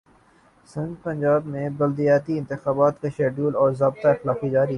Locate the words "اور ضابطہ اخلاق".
3.55-4.43